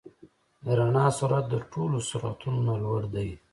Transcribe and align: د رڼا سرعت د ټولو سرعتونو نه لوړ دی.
د 0.63 0.65
رڼا 0.79 1.05
سرعت 1.17 1.45
د 1.49 1.55
ټولو 1.71 1.97
سرعتونو 2.09 2.59
نه 2.69 2.75
لوړ 2.83 3.01
دی. 3.15 3.29